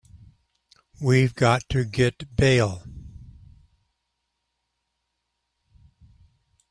We've 0.99 1.35
got 1.35 1.69
to 1.69 1.85
get 1.85 2.35
bail. 2.35 2.81